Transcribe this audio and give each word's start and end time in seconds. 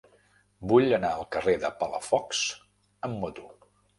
Vull 0.71 0.87
anar 0.97 1.11
al 1.17 1.27
carrer 1.35 1.53
de 1.65 1.71
Palafox 1.83 2.41
amb 3.09 3.21
moto. 3.27 3.49